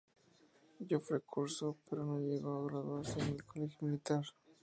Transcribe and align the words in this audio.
Yofre 0.89 1.19
cursó, 1.21 1.77
pero 1.87 2.03
no 2.03 2.17
llegó 2.17 2.57
a 2.57 2.65
graduarse 2.71 3.19
en 3.19 3.33
el 3.35 3.43
Colegio 3.45 3.87
Militar. 3.87 4.23